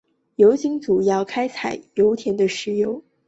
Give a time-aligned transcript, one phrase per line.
[0.37, 3.03] 油井主要用于开采油田的石油。